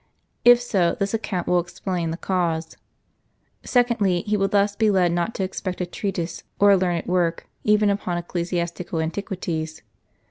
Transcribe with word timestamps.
If 0.43 0.59
so, 0.59 0.95
this 0.99 1.13
account 1.13 1.45
will 1.45 1.59
explain 1.59 2.09
the 2.09 2.17
cause. 2.17 2.75
Secondly, 3.63 4.23
he 4.25 4.35
will 4.35 4.47
thus 4.47 4.75
be 4.75 4.89
led 4.89 5.11
not 5.11 5.35
to 5.35 5.43
expect 5.43 5.79
a 5.79 5.85
treatise 5.85 6.41
or 6.59 6.71
a 6.71 6.75
learned 6.75 7.05
work 7.05 7.47
even 7.63 7.91
upon 7.91 8.17
ecclesiastical 8.17 8.99
antiquities. 8.99 9.83